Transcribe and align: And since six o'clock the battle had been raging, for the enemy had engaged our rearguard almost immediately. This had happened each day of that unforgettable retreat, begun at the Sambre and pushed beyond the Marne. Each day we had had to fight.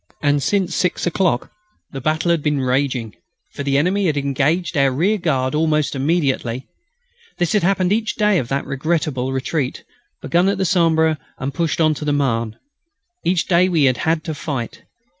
And 0.23 0.41
since 0.41 0.75
six 0.75 1.05
o'clock 1.05 1.51
the 1.91 2.01
battle 2.01 2.31
had 2.31 2.41
been 2.41 2.59
raging, 2.59 3.13
for 3.51 3.61
the 3.61 3.77
enemy 3.77 4.07
had 4.07 4.17
engaged 4.17 4.75
our 4.75 4.89
rearguard 4.91 5.53
almost 5.53 5.93
immediately. 5.93 6.65
This 7.37 7.53
had 7.53 7.61
happened 7.61 7.93
each 7.93 8.15
day 8.15 8.39
of 8.39 8.47
that 8.47 8.65
unforgettable 8.65 9.31
retreat, 9.31 9.83
begun 10.19 10.49
at 10.49 10.57
the 10.57 10.65
Sambre 10.65 11.19
and 11.37 11.53
pushed 11.53 11.77
beyond 11.77 11.97
the 11.97 12.13
Marne. 12.13 12.57
Each 13.23 13.45
day 13.45 13.69
we 13.69 13.83
had 13.83 13.97
had 13.97 14.23
to 14.23 14.33
fight. 14.33 14.81